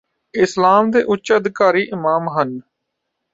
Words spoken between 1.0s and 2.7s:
ਉਚ ਅਧਿਕਾਰੀ ਇਮਾਮ ਹਨ